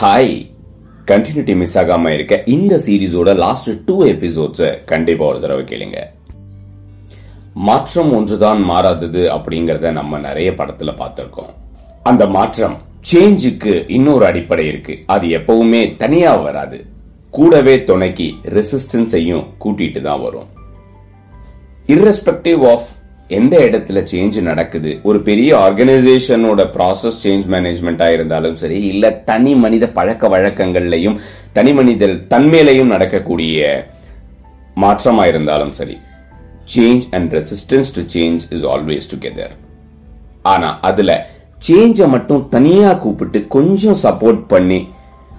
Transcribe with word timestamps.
Hi 0.00 0.50
continuity 1.06 1.56
miss 1.56 1.78
ஆகாம 1.78 2.08
இருக்க 2.08 2.42
இந்த 2.46 2.76
சீரிஸோட 2.76 3.36
லாஸ்ட் 3.36 3.84
டூ 3.84 4.04
எபிசோட்ஸை 4.04 4.84
கண்டிப்பா 4.84 5.26
ஒரு 5.26 5.40
தடவை 5.40 5.64
கேளுங்க. 5.64 6.02
மாற்றம் 7.54 8.14
ஒன்றுதான் 8.14 8.62
மாறாதது 8.62 9.20
அப்படிங்கறத 9.20 9.92
நம்ம 9.92 10.18
நிறைய 10.18 10.50
படத்துல 10.50 10.96
பார்த்திருக்கோம். 10.98 11.54
அந்த 12.02 12.26
மாற்றம் 12.26 12.78
சேஞ்சுக்கு 13.12 13.90
இன்னொரு 13.90 14.26
அடிப்படை 14.26 14.66
இருக்கு. 14.66 15.02
அது 15.06 15.26
எப்பவுமே 15.26 15.96
தனியா 15.96 16.36
வராது. 16.36 16.86
கூடவே 17.30 17.84
துணைக்கு 17.84 18.34
ரெசிஸ்டன்ஸையும் 18.44 19.46
கூட்டிட்டு 19.64 20.00
தான் 20.00 20.20
வரும். 20.20 20.46
இர்ரெஸ்பெக்டிவ் 21.86 22.70
ஆஃப் 22.70 22.88
எந்த 23.32 23.54
இடத்துல 23.66 23.98
சேஞ்ச் 24.10 24.36
நடக்குது? 24.42 24.90
ஒரு 25.02 25.18
பெரிய 25.22 25.50
ஆர்கனைசேஷனோட 25.56 26.62
ப்ராசஸ் 26.76 27.20
சேஞ்ச் 27.24 27.46
மேனேஜ்மெண்டா 27.46 28.08
இருந்தாலும் 28.12 28.56
சரி 28.56 28.78
இல்ல 28.82 29.10
தனி 29.24 29.54
மனித 29.54 29.84
பழக்க 29.88 30.28
வழக்கங்கள்லையும் 30.28 31.16
தனி 31.52 31.72
மனித 31.72 32.08
தன்மையிலையும் 32.32 32.92
நடக்கக்கூடிய 32.94 33.60
மாற்றமா 34.76 35.24
இருந்தாலும் 35.24 35.72
சரி 35.72 35.96
change 36.66 37.04
and 37.10 37.32
resistance 37.32 37.92
to 37.96 38.02
change 38.14 38.42
is 38.52 38.66
always 38.74 39.10
together 39.12 39.54
ஆனா 40.44 40.68
அதுல 40.80 41.10
சேஞ்சை 41.62 42.06
மட்டும் 42.08 42.44
தனியா 42.48 42.92
கூப்பிட்டு 42.94 43.40
கொஞ்சம் 43.48 43.98
சப்போர்ட் 44.04 44.44
பண்ணி 44.46 44.80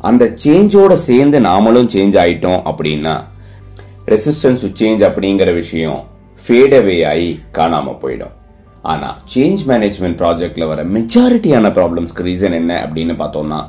அந்த 0.00 0.24
சேஞ்சோட 0.44 0.92
சேர்ந்து 1.08 1.38
நாமளும் 1.40 1.88
சேஞ்ச் 1.88 2.16
ஆயிட்டோம் 2.16 2.60
அப்படின்னா 2.64 3.14
ரெசிஸ்டன்ஸ் 4.08 4.64
டு 4.66 4.70
சேஞ்ச் 4.80 5.02
அப்படிங்கிற 5.02 5.50
விஷயம் 5.54 6.00
ஃபேடவே 6.46 6.96
ஆகி 7.12 7.30
காணாமல் 7.58 8.00
போயிடும். 8.02 8.34
ஆனால் 8.92 9.16
சேஞ்ச் 9.32 9.62
மேனேஜ்மெண்ட் 9.70 10.18
ப்ராஜெக்டில் 10.22 10.68
வர 10.72 10.80
மெஜாரிட்டியான 10.96 11.70
ப்ராப்ளம்ஸ்க்கு 11.78 12.26
ரீசன் 12.28 12.56
என்ன 12.60 12.72
அப்படின்னு 12.86 13.14
பார்த்தோம்னா 13.22 13.60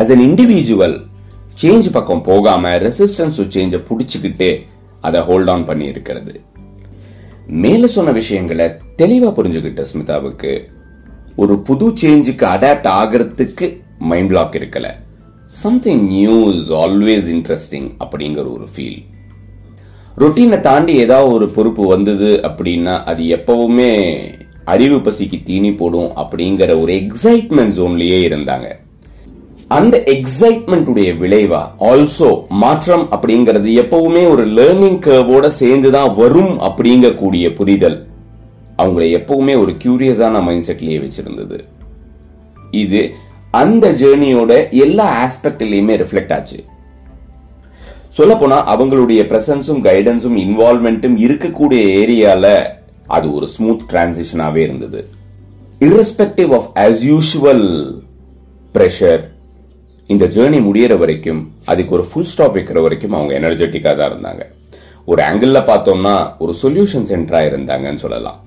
ஆஸ் 0.00 0.12
அன் 0.14 0.24
இண்டிவிஜுவல் 0.28 0.96
சேஞ்ச் 1.62 1.88
பக்கம் 1.96 2.22
போகாமல் 2.28 2.78
ரெசிஸ்டன்ஸ் 2.86 3.38
டு 3.40 3.44
சேஞ்சை 3.56 3.80
பிடிச்சிக்கிட்டு 3.88 4.50
அதை 5.08 5.20
ஹோல்ட் 5.28 5.50
ஆன் 5.54 5.64
பண்ணி 5.64 5.86
இருக்கிறது. 5.92 6.34
மேலே 7.64 7.88
சொன்ன 7.96 8.12
விஷயங்களை 8.20 8.66
தெளிவாக 9.00 9.32
புரிஞ்சுக்கிட்ட 9.36 9.82
ஸ்மிதாவுக்கு 9.90 10.52
ஒரு 11.42 11.56
புது 11.68 11.88
சேஞ்சுக்கு 12.02 12.46
அடாப்ட் 12.54 12.88
ஆகிறதுக்கு 13.00 13.66
mind 14.10 14.30
block 14.32 14.56
இருக்கலை. 14.60 14.92
Something 15.62 16.02
new 16.14 16.36
is 16.52 16.72
always 16.82 17.28
interesting 17.36 17.88
அப்படிங்கிற 18.04 18.46
ஒரு 18.56 18.66
ஃபீல் 18.74 18.98
ரொட்டீனை 20.20 20.60
தாண்டி 20.60 20.92
ஏதாவது 21.04 21.32
ஒரு 21.32 21.46
பொறுப்பு 21.54 21.86
வந்தது 21.86 22.28
அப்படின்னா 22.48 22.94
அது 23.10 23.22
எப்பவுமே 23.36 23.90
அறிவு 24.64 24.96
பசிக்கு 24.96 25.38
தீனி 25.42 25.70
போடும் 25.72 26.10
அப்படிங்கிற 26.22 26.70
ஒரு 26.82 26.92
எக்ஸைட்மெண்ட் 26.92 27.74
ஜோன்லயே 27.78 28.20
இருந்தாங்க. 28.28 28.68
அந்த 29.68 29.96
எக்ஸைட்மெண்ட் 30.14 30.88
உடைய 30.92 31.12
விளைவா 31.12 31.60
ஆல்சோ 31.90 32.30
மாற்றம் 32.62 33.04
அப்படிங்கிறது 33.10 33.70
எப்பவுமே 33.82 34.22
ஒரு 34.28 34.44
லேர்னிங் 34.46 35.00
கர்வோட 35.06 35.46
சேர்ந்து 35.60 35.90
தான் 35.90 36.14
வரும் 36.14 36.54
அப்படிங்கக்கூடிய 36.68 37.54
புரிதல் 37.54 37.98
அவங்களை 38.78 39.08
எப்பவுமே 39.18 39.56
ஒரு 39.62 39.74
கியூரியஸான 39.84 40.42
மைண்ட் 40.42 40.66
செட்லயே 40.68 40.98
வச்சிருந்தது. 41.04 41.58
இது 42.70 43.02
அந்த 43.50 43.92
ஜேர்னியோட 43.92 44.70
எல்லா 44.70 45.08
ஆஸ்பெக்ட்லயுமே 45.26 45.94
ரிஃப்ளெக்ட் 46.02 46.34
ஆச்சு. 46.38 46.58
சொல்ல 48.08 48.36
போனா 48.36 48.76
அவங்களுடைய 48.76 49.22
பிரசன்ஸும் 49.32 49.82
கைடன்ஸும் 49.82 50.38
இன்வால்மெண்ட்டும் 50.44 51.16
இருக்கக்கூடிய 51.16 51.80
ஏரியால 52.02 52.66
அது 53.06 53.34
ஒரு 53.34 53.48
ஸ்மூத் 53.48 53.80
டிரான்சிஷனாவே 53.92 54.56
இருந்தது. 54.56 55.08
Irrespective 55.80 56.54
of 56.54 56.70
as 56.74 57.00
usual 57.12 57.94
pressure 58.74 59.20
இந்த 60.06 60.26
ஜேர்னி 60.26 60.60
முடியற 60.68 60.98
வரைக்கும் 60.98 61.52
அதுக்கு 61.64 61.94
ஒரு 61.94 62.04
ஃபுல் 62.04 62.24
ஸ்டாப் 62.24 62.56
வைக்கிற 62.56 62.82
வரைக்கும் 62.82 63.12
அவங்க 63.12 63.38
எனர்ஜெட்டிக்கா 63.38 63.96
தான் 63.96 64.12
இருந்தாங்க. 64.12 64.42
ஒரு 65.04 65.22
ஆங்கிள் 65.22 65.68
பார்த்தோம்னா 65.70 66.30
ஒரு 66.38 66.54
சொல்யூஷன் 66.62 67.08
சென்டரா 67.08 67.40
இருந்தாங்கன்னு 67.50 67.94
சொல்லலாம். 67.94 68.44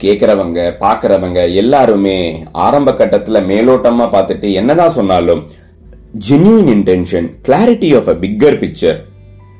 கேட்கறவங்க 0.00 0.72
பார்க்கறவங்க 0.80 1.54
எல்லாருமே 1.54 2.44
ஆரம்ப 2.52 2.92
கட்டத்துல 2.92 3.40
மேலோட்டமா 3.50 4.06
பார்த்துட்டு 4.14 4.52
என்னதான் 4.52 4.90
சொன்னாலும் 4.90 5.46
genuine 6.18 6.68
intention 6.68 7.28
clarity 7.42 7.96
of 7.96 8.08
a 8.08 8.14
bigger 8.14 8.58
picture 8.58 8.98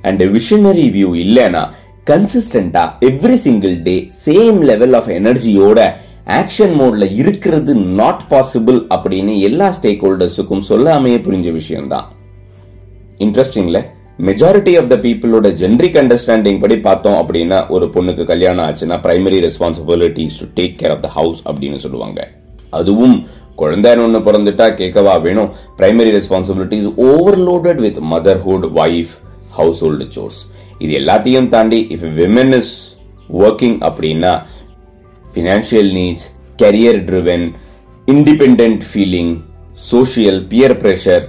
and 0.02 0.22
visionary 0.22 0.86
view 0.90 1.10
இல்லைனா 1.24 1.62
கன்சிஸ்டண்டா 2.10 2.84
every 3.00 3.34
single 3.34 3.82
day 3.82 4.08
same 4.26 4.60
level 4.62 4.92
of 4.92 5.06
எனர்ஜியோட 5.06 5.92
action 6.26 6.74
மோட்ல 6.80 7.12
இருக்கிறது 7.12 7.74
நாட் 7.74 8.22
பாசிபிள் 8.30 8.86
அப்படின்னு 8.94 9.40
எல்லா 9.40 9.76
ஸ்டேக் 9.80 10.04
ஹோல்டர்ஸுக்கும் 10.04 10.62
சொல்லாமையே 10.68 11.18
புரிஞ்ச 11.18 11.52
விஷயம்தான். 11.52 12.06
இன்ட்ரெஸ்டிங்ல 13.18 13.80
மெஜாரிட்டி 14.18 14.78
ஆஃப் 14.78 14.88
த 14.88 14.96
பீப்புளோட 14.96 15.46
ஜென்ரிக் 15.62 15.98
அண்டர்ஸ்டாண்டிங் 16.02 16.60
படி 16.60 16.78
பார்த்தோம் 16.78 17.28
அப்படின்னா 17.28 17.68
ஒரு 17.68 17.86
பொண்ணுக்கு 17.86 18.24
கல்யாணம் 18.24 18.66
ஆச்சுன்னா 18.66 18.98
primary 19.02 19.50
responsibilities 19.50 20.38
to 20.40 20.62
take 20.62 20.76
care 20.82 20.90
of 20.90 21.02
the 21.02 21.08
house 21.08 21.42
அப்படின்னு 21.48 21.74
சொல்லுவாங்க. 21.74 22.30
அதுவும் 22.70 23.26
குழந்தைன்னு 23.58 24.04
ஒன்று 24.04 24.20
பிறந்துட்டா 24.20 24.66
கேட்கவா 24.74 25.14
வேணும்? 25.24 25.50
Primary 25.78 26.10
responsibilities 26.16 26.88
overloaded 27.06 27.80
with 27.80 28.00
motherhood 28.12 28.66
wife 28.78 29.14
household 29.84 30.06
source 30.14 30.40
இது 30.80 30.92
எல்லாத்தையும் 31.00 31.48
தாண்டி 31.48 31.80
இஃப் 31.94 32.06
விமன் 32.18 32.54
இஸ் 32.58 32.72
ஒர்க்கிங் 33.40 33.78
அப்படின்னா 33.88 34.32
financial 35.24 35.92
needs 35.92 36.26
career 36.58 37.00
driven 37.06 37.46
independent 38.08 38.84
feeling 38.88 39.32
social 39.88 40.40
peer 40.50 40.76
pressure 40.82 41.24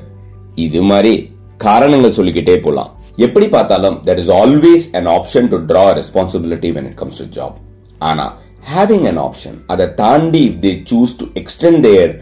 இது 0.57 0.81
மாதிரி 0.83 1.13
காரணங்கள் 1.59 2.17
சொல்லிக்கிட்டே 2.17 2.55
போகலாம் 2.59 2.91
எப்படி 3.17 3.45
பார்த்தாலும் 3.49 3.97
there 4.07 4.19
is 4.19 4.33
always 4.39 4.85
an 4.97 5.07
option 5.11 5.47
to 5.51 5.57
draw 5.69 5.85
responsibility 5.99 6.71
when 6.75 6.87
it 6.87 6.97
comes 6.97 7.21
to 7.21 7.27
job 7.37 7.55
ஆனால் 8.01 8.11
ஆனா 8.11 8.25
having 8.67 9.03
an 9.07 9.17
option 9.19 9.53
அதை 9.69 9.85
தாண்டி 9.99 10.41
if 10.47 10.59
they 10.61 10.71
choose 10.89 11.13
to 11.17 11.25
extend 11.41 11.81
their 11.87 12.13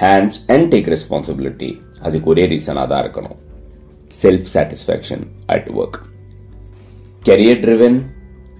hands 0.00 0.38
and 0.54 0.68
take 0.72 0.88
responsibility 0.94 1.70
அதுக்கு 2.02 2.30
ஒரே 2.30 2.44
ரீசனாக 2.52 2.86
தான் 2.86 3.02
இருக்கணும் 3.04 3.38
self 4.14 4.48
satisfaction 4.54 5.24
at 5.54 5.68
work 5.76 5.98
career 7.22 7.60
driven 7.64 7.98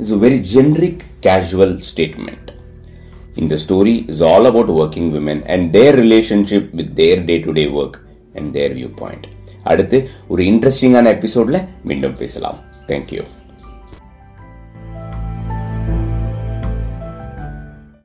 is 0.00 0.12
a 0.12 0.20
very 0.24 0.40
generic 0.52 1.02
casual 1.26 1.74
statement 1.90 2.50
இந்த 3.36 3.56
story 3.64 3.96
is 4.12 4.22
all 4.28 4.48
about 4.50 4.72
working 4.76 5.10
women 5.16 5.42
and 5.54 5.66
their 5.76 5.98
relationship 6.02 6.70
with 6.78 6.92
their 6.96 7.24
day 7.24 7.36
to 7.44 7.52
day 7.52 7.66
work 7.78 7.98
and 8.34 8.50
their 8.56 8.74
view 8.78 8.90
point 9.00 9.26
அடுத்து 9.66 9.98
ஒரு 10.28 10.42
இன்ட்ரெஸ்டிங்கான 10.44 11.10
எபிசோட்ல 11.16 11.58
மீண்டும் 11.84 12.16
பேசலாம் 12.16 12.60
thank you 12.86 13.24